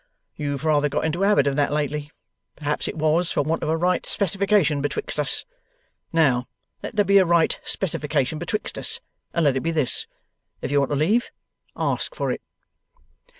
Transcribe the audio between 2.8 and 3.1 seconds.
it